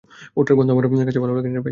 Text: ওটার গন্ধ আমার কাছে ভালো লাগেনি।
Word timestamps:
ওটার 0.37 0.53
গন্ধ 0.57 0.69
আমার 0.73 0.85
কাছে 1.07 1.19
ভালো 1.19 1.33
লাগেনি। 1.37 1.55